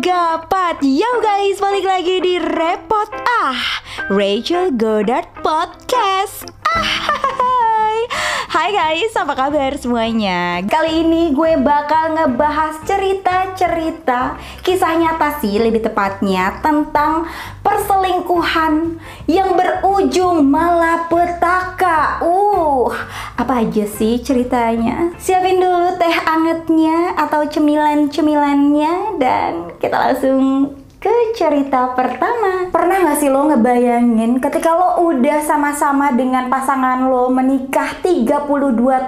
[0.00, 3.10] gapat Yo guys, balik lagi di Repot.
[3.42, 6.48] Ah Rachel Goddard Podcast.
[6.72, 7.28] Ah,
[8.52, 10.60] Hai guys, apa kabar semuanya?
[10.68, 17.24] Kali ini gue bakal ngebahas cerita-cerita Kisah nyata sih lebih tepatnya Tentang
[17.64, 22.92] perselingkuhan Yang berujung malapetaka Uh,
[23.40, 25.16] apa aja sih ceritanya?
[25.16, 32.70] Siapin dulu teh angetnya Atau cemilan-cemilannya Dan kita langsung ke cerita pertama.
[32.70, 38.46] Pernah gak sih lo ngebayangin ketika lo udah sama-sama dengan pasangan lo menikah 32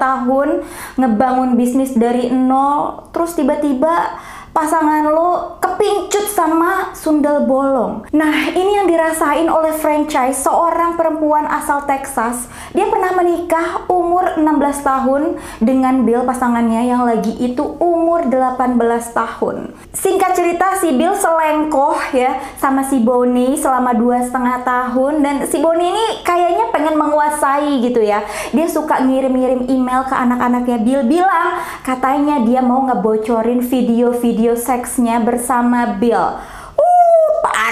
[0.02, 0.66] tahun
[0.98, 4.18] Ngebangun bisnis dari nol Terus tiba-tiba
[4.54, 8.06] pasangan lo kepincut sama sundel bolong.
[8.14, 12.46] Nah, ini yang dirasain oleh franchise seorang perempuan asal Texas.
[12.70, 15.22] Dia pernah menikah umur 16 tahun
[15.58, 18.78] dengan Bill pasangannya yang lagi itu umur 18
[19.10, 19.74] tahun.
[19.90, 25.58] Singkat cerita si Bill selengkoh ya sama si Bonnie selama dua setengah tahun dan si
[25.58, 28.22] Bonnie ini kayaknya pengen menguasai gitu ya.
[28.54, 35.96] Dia suka ngirim-ngirim email ke anak-anaknya Bill bilang katanya dia mau ngebocorin video-video seksnya bersama
[35.96, 36.36] Bill.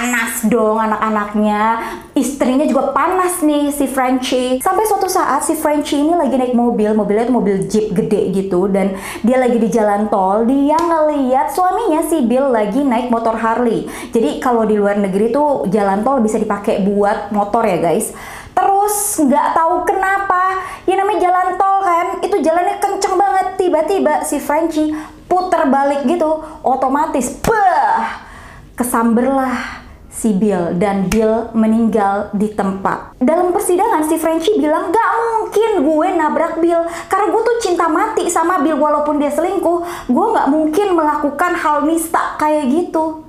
[0.03, 1.79] Panas dong anak-anaknya.
[2.19, 4.59] Istrinya juga panas nih si Frenchie.
[4.59, 8.67] Sampai suatu saat si Frenchie ini lagi naik mobil, mobilnya itu mobil jeep gede gitu
[8.67, 10.43] dan dia lagi di jalan tol.
[10.43, 13.87] Dia ngeliat suaminya si Bill lagi naik motor Harley.
[14.11, 18.11] Jadi kalau di luar negeri tuh jalan tol bisa dipakai buat motor ya guys.
[18.59, 23.47] Terus nggak tahu kenapa, ya namanya jalan tol kan, itu jalannya kenceng banget.
[23.55, 24.99] Tiba-tiba si Frenchie
[25.31, 28.27] puter balik gitu, otomatis, bah,
[28.75, 29.82] kesamberlah
[30.13, 33.17] si Bill dan Bill meninggal di tempat.
[33.17, 38.29] Dalam persidangan si Frenchie bilang gak mungkin gue nabrak Bill karena gue tuh cinta mati
[38.29, 40.13] sama Bill walaupun dia selingkuh.
[40.13, 43.25] Gue gak mungkin melakukan hal nista kayak gitu.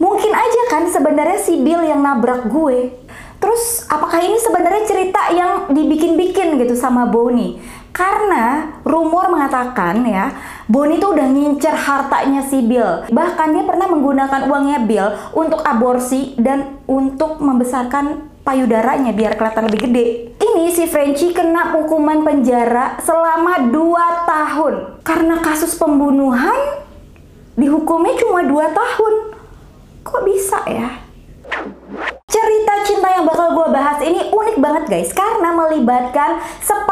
[0.00, 2.96] Mungkin aja kan sebenarnya si Bill yang nabrak gue.
[3.38, 7.60] Terus apakah ini sebenarnya cerita yang dibikin-bikin gitu sama Bonnie?
[7.94, 10.30] Karena rumor mengatakan ya,
[10.68, 13.08] Bonnie tuh udah ngincer hartanya si Bill.
[13.08, 19.88] Bahkan dia pernah menggunakan uangnya Bill untuk aborsi dan untuk membesarkan payudaranya biar kelihatan lebih
[19.88, 20.04] gede.
[20.36, 24.74] Ini si Frenchie kena hukuman penjara selama 2 tahun.
[25.08, 26.84] Karena kasus pembunuhan
[27.56, 29.12] dihukumnya cuma 2 tahun.
[30.04, 31.00] Kok bisa ya?
[32.28, 36.44] Cerita cinta yang bakal gue bahas ini unik banget guys karena melibatkan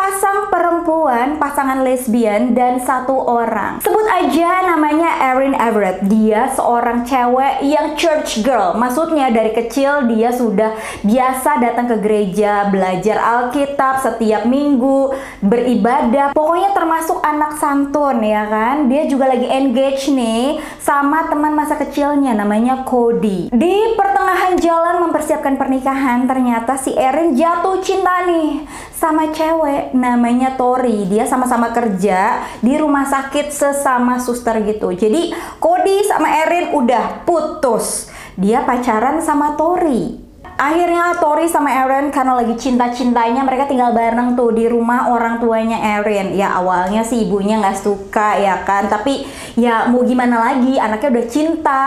[0.06, 3.82] sepasang perempuan, pasangan lesbian dan satu orang.
[3.82, 6.06] Sebut aja namanya Erin Everett.
[6.06, 8.78] Dia seorang cewek yang church girl.
[8.78, 15.10] Maksudnya dari kecil dia sudah biasa datang ke gereja, belajar Alkitab setiap minggu,
[15.42, 16.30] beribadah.
[16.30, 18.86] Pokoknya termasuk anak santun ya kan.
[18.86, 23.50] Dia juga lagi engage nih sama teman masa kecilnya namanya Cody.
[23.50, 28.62] Di pertengahan jalan mempersiapkan pernikahan, ternyata si Erin jatuh cinta nih
[28.96, 31.04] sama cewek namanya Tori.
[31.06, 34.90] Dia sama-sama kerja di rumah sakit sesama suster gitu.
[34.96, 35.30] Jadi
[35.60, 38.08] Cody sama Erin udah putus.
[38.34, 40.25] Dia pacaran sama Tori.
[40.56, 46.00] Akhirnya Tori sama Erin karena lagi cinta-cintanya mereka tinggal bareng tuh di rumah orang tuanya
[46.00, 46.32] Erin.
[46.32, 49.28] Ya awalnya sih ibunya nggak suka ya kan, tapi
[49.60, 51.80] ya mau gimana lagi anaknya udah cinta.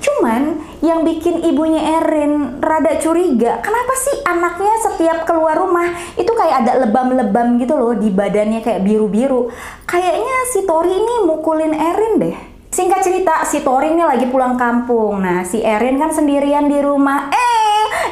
[0.00, 6.64] Cuman yang bikin ibunya Erin rada curiga, kenapa sih anaknya setiap keluar rumah itu kayak
[6.64, 9.52] ada lebam-lebam gitu loh di badannya kayak biru-biru.
[9.84, 12.36] Kayaknya si Tori ini mukulin Erin deh.
[12.74, 15.22] Singkat cerita, si Tori ini lagi pulang kampung.
[15.22, 17.30] Nah, si Erin kan sendirian di rumah.
[17.30, 17.43] Eh,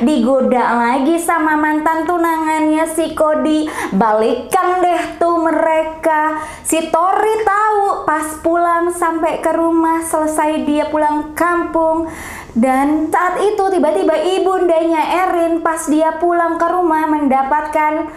[0.03, 3.67] digoda lagi sama mantan tunangannya si Cody.
[3.95, 6.43] Balikan deh tuh mereka.
[6.67, 12.11] Si Tori tahu pas pulang sampai ke rumah selesai dia pulang kampung.
[12.53, 18.13] Dan saat itu tiba-tiba ibundanya Erin pas dia pulang ke rumah mendapatkan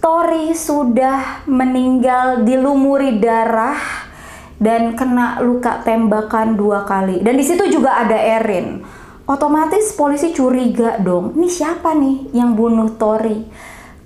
[0.00, 3.76] Tori sudah meninggal dilumuri darah
[4.60, 7.24] dan kena luka tembakan dua kali.
[7.24, 8.99] Dan di situ juga ada Erin.
[9.30, 11.38] Otomatis polisi curiga dong.
[11.38, 13.46] Ini siapa nih yang bunuh Tori?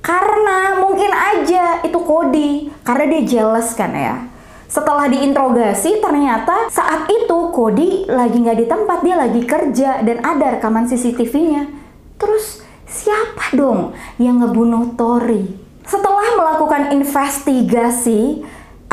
[0.05, 2.69] Karena mungkin aja itu Cody.
[2.85, 4.29] Karena dia jealous kan ya.
[4.69, 10.61] Setelah diinterogasi, ternyata saat itu Cody lagi nggak di tempat, dia lagi kerja dan ada
[10.61, 11.73] rekaman CCTV-nya.
[12.21, 15.57] Terus siapa dong yang ngebunuh Tori?
[15.89, 18.45] Setelah melakukan investigasi,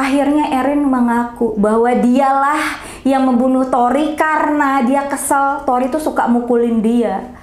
[0.02, 6.82] Akhirnya Erin mengaku bahwa dialah yang membunuh Tori karena dia kesel Tori tuh suka mukulin
[6.84, 7.34] dia.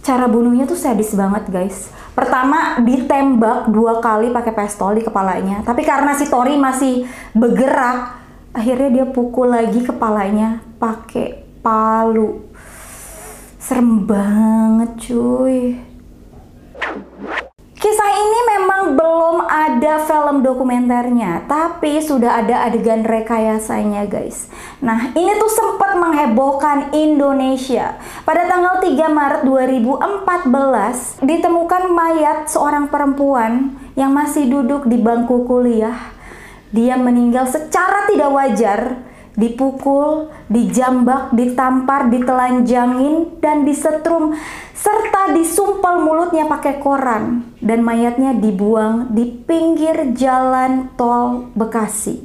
[0.00, 1.90] Cara bunuhnya tuh sadis banget guys.
[2.16, 5.60] Pertama ditembak dua kali pakai pistol di kepalanya.
[5.60, 7.04] Tapi karena si Tori masih
[7.36, 8.16] bergerak,
[8.56, 12.46] akhirnya dia pukul lagi kepalanya pakai Palu.
[13.58, 15.74] Serem banget cuy.
[17.76, 18.35] Kisah ini
[18.94, 24.46] belum ada film dokumenternya, tapi sudah ada adegan rekayasanya guys.
[24.78, 27.98] Nah, ini tuh sempat menghebohkan Indonesia.
[28.22, 36.14] Pada tanggal 3 Maret 2014, ditemukan mayat seorang perempuan yang masih duduk di bangku kuliah.
[36.70, 38.80] Dia meninggal secara tidak wajar
[39.36, 44.32] dipukul, dijambak, ditampar, ditelanjangin, dan disetrum,
[44.72, 52.22] serta disumpel mulutnya pakai koran, dan mayatnya dibuang di pinggir jalan tol Bekasi.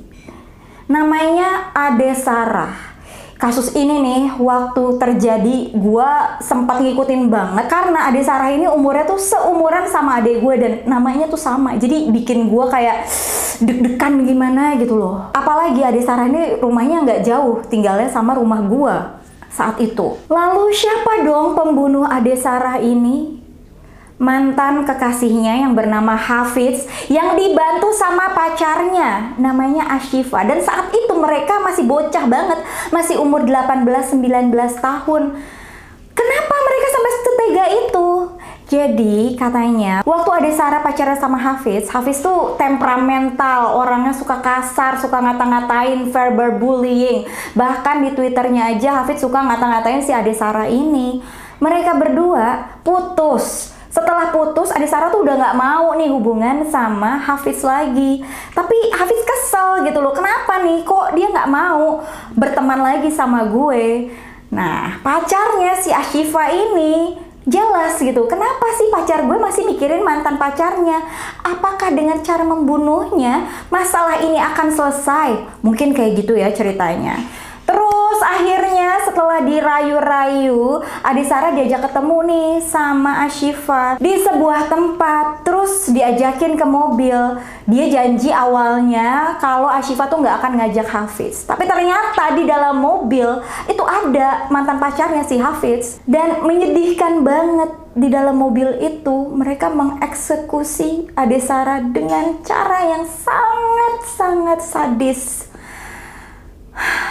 [0.85, 2.93] Namanya Ade Sarah.
[3.41, 6.11] Kasus ini nih waktu terjadi gue
[6.45, 7.65] sempat ngikutin banget.
[7.73, 11.73] Karena adik Sarah ini umurnya tuh seumuran sama adik gue dan namanya tuh sama.
[11.73, 13.09] Jadi bikin gue kayak
[13.65, 15.33] deg-degan gimana gitu loh.
[15.33, 18.93] Apalagi adik Sarah ini rumahnya nggak jauh tinggalnya sama rumah gue
[19.49, 20.21] saat itu.
[20.29, 23.40] Lalu siapa dong pembunuh adik Sarah ini
[24.21, 30.45] mantan kekasihnya yang bernama Hafiz yang dibantu sama pacarnya namanya Ashifa.
[30.45, 32.62] Dan saat itu mereka masih bocah banget
[32.94, 35.23] masih umur 18-19 tahun.
[36.13, 38.07] Kenapa mereka sampai setega itu?
[38.71, 45.17] Jadi katanya waktu ada Sarah pacaran sama Hafiz Hafiz tuh temperamental orangnya suka kasar suka
[45.17, 47.27] ngata-ngatain verbal bullying.
[47.57, 51.19] Bahkan di twitternya aja Hafiz suka ngata-ngatain si Ade Sarah ini.
[51.59, 57.59] Mereka berdua putus setelah putus Adi Sarah tuh udah nggak mau nih hubungan sama Hafiz
[57.61, 58.23] lagi.
[58.55, 60.88] Tapi Hafiz kesel gitu loh kenapa nih?
[60.88, 62.01] Kok dia nggak mau
[62.33, 64.09] berteman lagi sama gue?
[64.55, 71.03] Nah pacarnya si Ashifa ini jelas gitu kenapa sih pacar gue masih mikirin mantan pacarnya?
[71.43, 75.59] Apakah dengan cara membunuhnya masalah ini akan selesai?
[75.59, 77.19] Mungkin kayak gitu ya ceritanya
[79.31, 85.48] setelah dirayu-rayu, Adi Sarah diajak ketemu nih sama Ashifa di sebuah tempat.
[85.48, 87.16] Terus diajakin ke mobil.
[87.63, 91.48] Dia janji awalnya kalau Ashifa tuh nggak akan ngajak Hafiz.
[91.48, 93.39] Tapi ternyata di dalam mobil
[93.72, 96.04] itu ada mantan pacarnya si Hafiz.
[96.04, 104.60] Dan menyedihkan banget di dalam mobil itu mereka mengeksekusi Ade Sarah dengan cara yang sangat-sangat
[104.60, 105.48] sadis.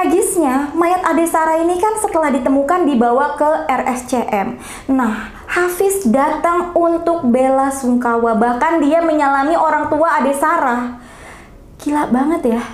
[0.00, 4.56] Tragisnya, mayat Ade Sarah ini kan setelah ditemukan dibawa ke RSCM.
[4.96, 10.96] Nah, Hafiz datang untuk bela sungkawa, bahkan dia menyalami orang tua Ade Sarah.
[11.84, 12.64] Gila banget ya.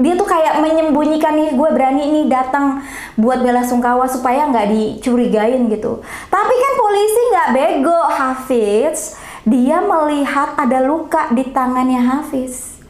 [0.00, 2.80] Dia tuh kayak menyembunyikan nih, gue berani nih datang
[3.12, 6.00] buat bela sungkawa supaya nggak dicurigain gitu.
[6.32, 9.20] Tapi kan polisi nggak bego, Hafiz.
[9.44, 12.80] Dia melihat ada luka di tangannya Hafiz.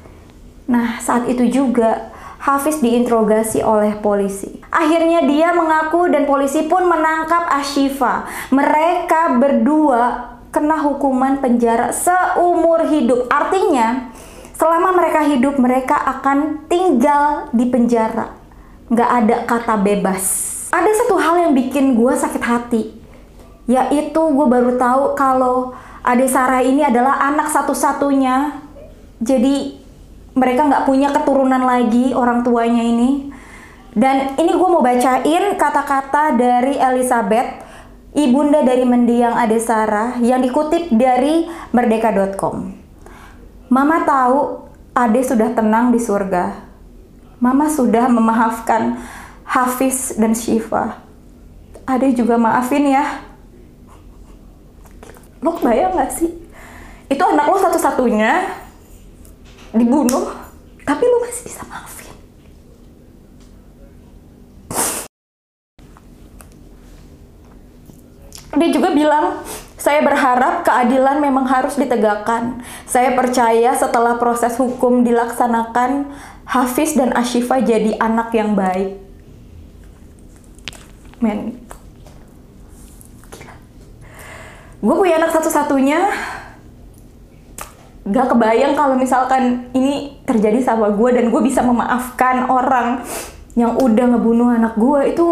[0.70, 4.48] Nah, saat itu juga Hafiz diinterogasi oleh polisi.
[4.72, 8.24] Akhirnya dia mengaku dan polisi pun menangkap Ashifa.
[8.48, 13.28] Mereka berdua kena hukuman penjara seumur hidup.
[13.28, 14.08] Artinya,
[14.56, 18.32] selama mereka hidup mereka akan tinggal di penjara.
[18.88, 20.24] Nggak ada kata bebas.
[20.72, 22.82] Ada satu hal yang bikin gue sakit hati.
[23.68, 28.64] Yaitu gue baru tahu kalau Ade Sarah ini adalah anak satu-satunya.
[29.20, 29.79] Jadi
[30.34, 33.32] mereka nggak punya keturunan lagi orang tuanya ini.
[33.90, 37.58] Dan ini gue mau bacain kata-kata dari Elizabeth,
[38.14, 42.70] ibunda dari mendiang Ade Sarah yang dikutip dari merdeka.com.
[43.66, 46.70] Mama tahu Ade sudah tenang di surga.
[47.42, 49.00] Mama sudah memaafkan
[49.42, 51.02] Hafiz dan Syifa.
[51.82, 53.26] Ade juga maafin ya.
[55.42, 56.30] Lo bayang gak sih?
[57.10, 58.59] Itu anak lo satu-satunya
[59.74, 60.34] dibunuh
[60.82, 62.14] tapi lu masih bisa maafin
[68.58, 69.40] dia juga bilang
[69.80, 72.60] saya berharap keadilan memang harus ditegakkan.
[72.84, 76.12] Saya percaya setelah proses hukum dilaksanakan,
[76.44, 79.00] Hafiz dan Ashifa jadi anak yang baik.
[81.24, 81.64] Men,
[83.32, 83.56] gila.
[84.84, 86.12] Gue punya anak satu-satunya,
[88.10, 93.06] gak kebayang kalau misalkan ini terjadi sama gue dan gue bisa memaafkan orang
[93.54, 95.26] yang udah ngebunuh anak gue itu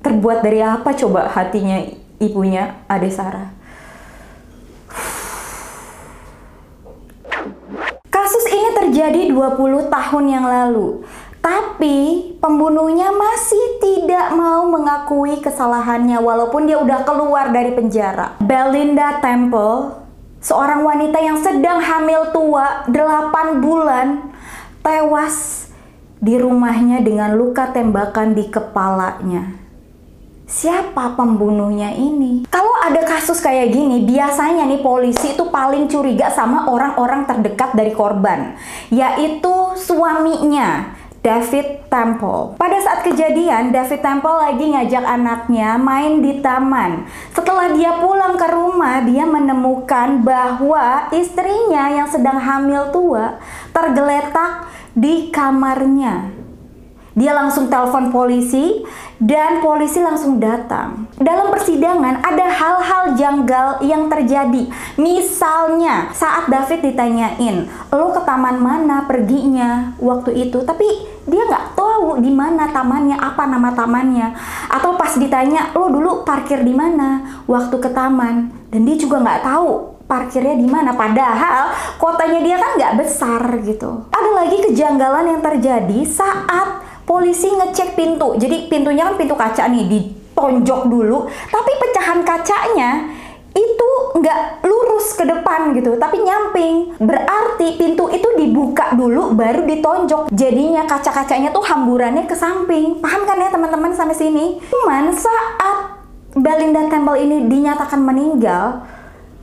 [0.00, 1.84] terbuat dari apa coba hatinya
[2.16, 3.52] ibunya Ade Sarah
[8.08, 11.04] kasus ini terjadi 20 tahun yang lalu
[11.44, 18.34] tapi pembunuhnya masih tidak mau mengakui kesalahannya walaupun dia udah keluar dari penjara.
[18.42, 20.05] Belinda Temple
[20.46, 24.30] seorang wanita yang sedang hamil tua 8 bulan
[24.78, 25.66] tewas
[26.22, 29.58] di rumahnya dengan luka tembakan di kepalanya.
[30.46, 32.46] Siapa pembunuhnya ini?
[32.46, 37.90] Kalau ada kasus kayak gini, biasanya nih polisi itu paling curiga sama orang-orang terdekat dari
[37.90, 38.54] korban,
[38.94, 40.94] yaitu suaminya.
[41.26, 42.54] David Temple.
[42.54, 47.02] Pada saat kejadian, David Temple lagi ngajak anaknya main di taman.
[47.34, 53.42] Setelah dia pulang ke rumah, dia menemukan bahwa istrinya yang sedang hamil tua
[53.74, 56.35] tergeletak di kamarnya.
[57.16, 58.84] Dia langsung telepon polisi
[59.16, 61.08] dan polisi langsung datang.
[61.16, 64.68] Dalam persidangan ada hal-hal janggal yang terjadi.
[65.00, 70.84] Misalnya saat David ditanyain, lo ke taman mana perginya waktu itu, tapi
[71.24, 74.36] dia nggak tahu di mana tamannya, apa nama tamannya.
[74.68, 79.40] Atau pas ditanya, lo dulu parkir di mana waktu ke taman, dan dia juga nggak
[79.40, 85.42] tahu parkirnya di mana padahal kotanya dia kan nggak besar gitu ada lagi kejanggalan yang
[85.42, 88.34] terjadi saat polisi ngecek pintu.
[88.36, 91.30] Jadi pintunya kan pintu kaca nih, ditonjok dulu.
[91.30, 92.90] Tapi pecahan kacanya
[93.56, 96.92] itu nggak lurus ke depan gitu, tapi nyamping.
[97.00, 100.28] Berarti pintu itu dibuka dulu, baru ditonjok.
[100.34, 103.00] Jadinya kaca-kacanya tuh hamburannya ke samping.
[103.00, 104.60] Paham kan ya teman-teman sampai sini?
[104.68, 105.96] Cuman saat
[106.36, 108.84] Belinda Temple ini dinyatakan meninggal,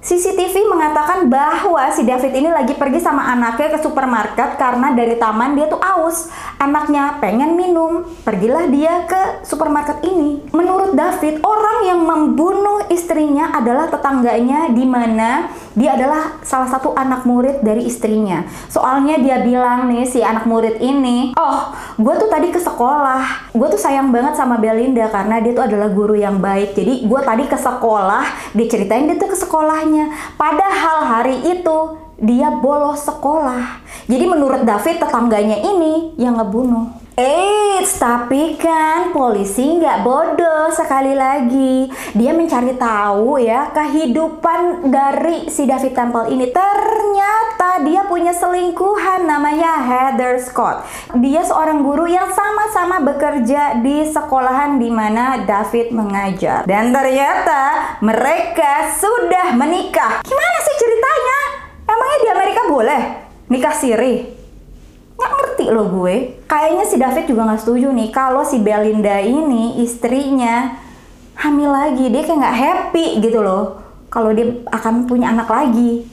[0.03, 5.55] CCTV mengatakan bahwa si David ini lagi pergi sama anaknya ke supermarket karena dari taman
[5.55, 6.27] dia tuh aus.
[6.60, 10.43] Anaknya pengen minum, pergilah dia ke supermarket ini.
[10.51, 17.25] Menurut David, orang yang membunuh istrinya adalah tetangganya di mana dia adalah salah satu anak
[17.25, 18.45] murid dari istrinya.
[18.69, 23.53] Soalnya dia bilang nih si anak murid ini, "Oh, gue tuh tadi ke sekolah.
[23.53, 26.73] Gue tuh sayang banget sama Belinda karena dia tuh adalah guru yang baik.
[26.73, 30.37] Jadi gue tadi ke sekolah, diceritain dia tuh ke sekolahnya.
[30.39, 31.77] Padahal hari itu
[32.17, 33.83] dia bolos sekolah.
[34.07, 37.02] Jadi menurut David tetangganya ini yang ngebunuh.
[37.13, 41.86] Eits, tapi kan polisi nggak bodoh sekali lagi.
[42.17, 46.50] Dia mencari tahu ya kehidupan dari si David Temple ini.
[46.50, 50.89] Ternyata dia punya selingkuhan namanya Heather Scott.
[51.22, 56.65] Dia seorang guru yang sama-sama bekerja di sekolahan di mana David mengajar.
[56.65, 60.25] Dan ternyata mereka sudah menikah.
[60.25, 61.39] Gimana sih ceritanya?
[61.86, 63.01] Emangnya di Amerika boleh
[63.53, 64.42] nikah siri?
[65.23, 66.15] Nggak ngerti loh gue
[66.45, 70.75] kayaknya si David juga nggak setuju nih kalau si Belinda ini istrinya
[71.39, 73.79] hamil lagi dia kayak nggak happy gitu loh
[74.11, 76.05] kalau dia akan punya anak lagi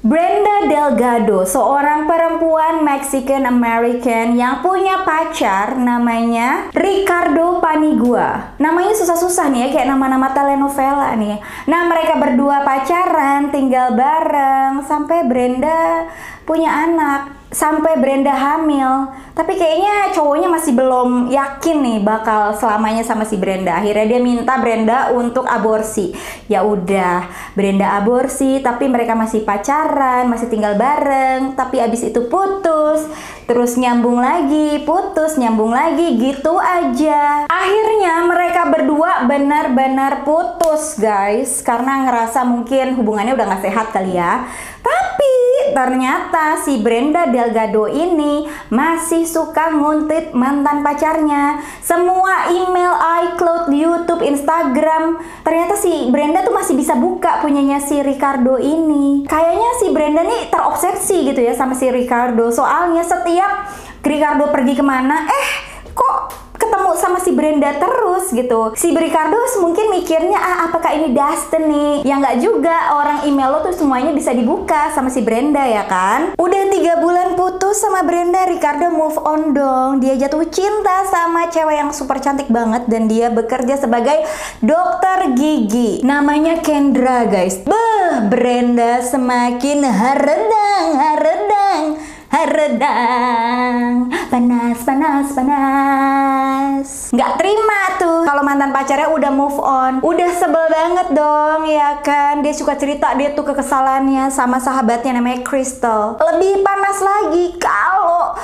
[0.00, 8.56] Brenda Delgado, seorang perempuan Mexican American yang punya pacar namanya Ricardo Panigua.
[8.56, 11.36] Namanya susah-susah nih ya, kayak nama-nama telenovela nih.
[11.68, 16.08] Nah, mereka berdua pacaran, tinggal bareng sampai Brenda
[16.48, 19.10] punya anak sampai Brenda hamil.
[19.34, 23.78] Tapi kayaknya cowoknya masih belum yakin nih bakal selamanya sama si Brenda.
[23.78, 26.14] Akhirnya dia minta Brenda untuk aborsi.
[26.46, 27.26] Ya udah,
[27.58, 33.06] Brenda aborsi tapi mereka masih pacaran, masih tinggal bareng, tapi abis itu putus.
[33.50, 37.50] Terus nyambung lagi, putus, nyambung lagi gitu aja.
[37.50, 44.46] Akhirnya mereka berdua benar-benar putus, guys, karena ngerasa mungkin hubungannya udah gak sehat kali ya.
[44.90, 45.34] Tapi
[45.70, 48.42] ternyata si Brenda Delgado ini
[48.74, 51.62] masih suka nguntit mantan pacarnya.
[51.78, 52.90] Semua email,
[53.30, 59.22] iCloud, YouTube, Instagram, ternyata si Brenda tuh masih bisa buka punyanya si Ricardo ini.
[59.30, 62.50] Kayaknya si Brenda nih terobsesi gitu ya sama si Ricardo.
[62.50, 63.70] Soalnya setiap
[64.02, 65.48] Ricardo pergi ke mana, eh
[65.94, 68.70] kok ketemu sama si Brenda terus gitu.
[68.78, 72.06] Si Ricardo mungkin mikirnya ah apakah ini destiny?
[72.06, 72.94] Ya nggak juga.
[72.94, 76.38] Orang email lo tuh semuanya bisa dibuka sama si Brenda ya kan?
[76.38, 79.98] Udah tiga bulan putus sama Brenda, Ricardo move on dong.
[79.98, 84.22] Dia jatuh cinta sama cewek yang super cantik banget dan dia bekerja sebagai
[84.62, 86.06] dokter gigi.
[86.06, 87.58] Namanya Kendra guys.
[87.66, 91.98] Beh, Brenda semakin haredang, haredang
[92.30, 96.86] haredang panas panas panas.
[97.10, 99.98] Nggak terima tuh kalau mantan pacarnya udah move on.
[99.98, 102.46] Udah sebel banget dong ya kan?
[102.46, 106.14] Dia suka cerita dia tuh kekesalannya sama sahabatnya namanya Crystal.
[106.22, 108.38] Lebih panas lagi kalau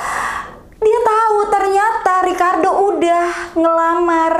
[0.77, 4.33] dia tahu ternyata Ricardo udah ngelamar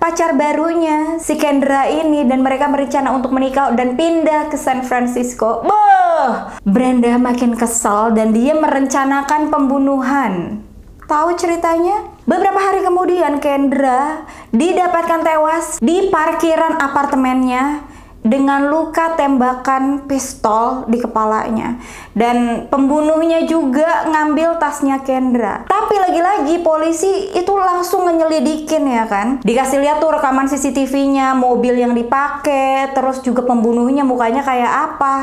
[0.00, 5.60] pacar barunya si Kendra ini dan mereka berencana untuk menikah dan pindah ke San Francisco.
[5.68, 10.64] Boh, Brenda makin kesal dan dia merencanakan pembunuhan.
[11.04, 12.08] Tahu ceritanya?
[12.24, 17.91] Beberapa hari kemudian Kendra didapatkan tewas di parkiran apartemennya
[18.22, 21.82] dengan luka tembakan pistol di kepalanya
[22.14, 25.66] dan pembunuhnya juga ngambil tasnya Kendra.
[25.66, 29.42] Tapi lagi-lagi polisi itu langsung nyelidikin ya kan.
[29.42, 35.16] Dikasih lihat tuh rekaman CCTV-nya, mobil yang dipakai, terus juga pembunuhnya mukanya kayak apa.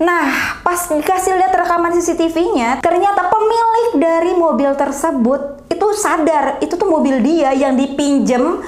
[0.00, 6.86] Nah, pas dikasih lihat rekaman CCTV-nya, ternyata pemilik dari mobil tersebut itu sadar itu tuh
[6.86, 8.62] mobil dia yang dipinjem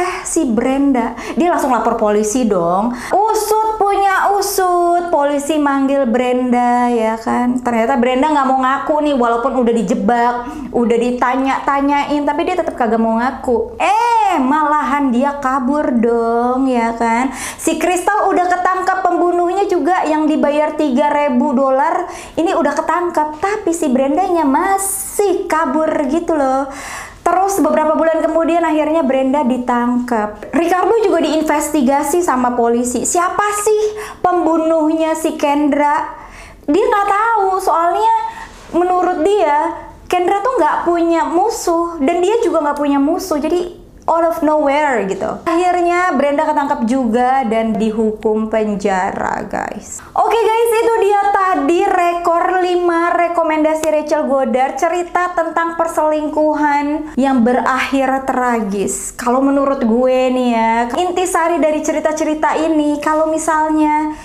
[0.00, 1.12] oleh si Brenda.
[1.36, 2.96] Dia langsung lapor polisi dong.
[3.12, 5.12] Usut punya usut.
[5.12, 7.60] Polisi manggil Brenda ya kan.
[7.60, 10.34] Ternyata Brenda nggak mau ngaku nih walaupun udah dijebak,
[10.72, 13.76] udah ditanya-tanyain tapi dia tetap kagak mau ngaku.
[13.76, 17.28] Eh, malahan dia kabur dong ya kan.
[17.60, 22.08] Si Crystal udah ketangkap pembunuhnya juga yang dibayar 3000 dolar.
[22.40, 26.72] Ini udah ketangkap tapi si Brendanya masih kabur gitu loh.
[27.20, 30.50] Terus beberapa bulan kemudian akhirnya Brenda ditangkap.
[30.52, 33.04] Ricardo juga diinvestigasi sama polisi.
[33.04, 33.82] Siapa sih
[34.24, 36.16] pembunuhnya si Kendra?
[36.64, 38.14] Dia nggak tahu soalnya
[38.70, 39.74] menurut dia
[40.10, 43.38] Kendra tuh nggak punya musuh dan dia juga nggak punya musuh.
[43.38, 43.79] Jadi
[44.10, 45.38] out of nowhere gitu.
[45.46, 50.02] Akhirnya Brenda ketangkap juga dan dihukum penjara, guys.
[50.18, 52.66] Oke okay, guys, itu dia tadi rekor 5
[53.30, 59.14] rekomendasi Rachel Goddard cerita tentang perselingkuhan yang berakhir tragis.
[59.14, 64.18] Kalau menurut gue nih ya, intisari dari cerita-cerita ini kalau misalnya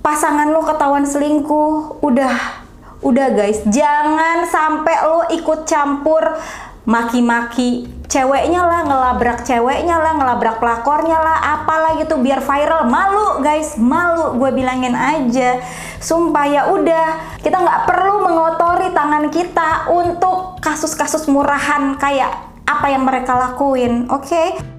[0.00, 2.64] pasangan lo ketahuan selingkuh, udah
[3.04, 6.24] udah guys, jangan sampai lo ikut campur
[6.86, 13.74] maki-maki ceweknya lah ngelabrak ceweknya lah ngelabrak pelakornya lah apalah gitu biar viral malu guys
[13.74, 15.58] malu gue bilangin aja
[15.98, 22.30] sumpah ya udah kita nggak perlu mengotori tangan kita untuk kasus-kasus murahan kayak
[22.66, 24.75] apa yang mereka lakuin oke okay?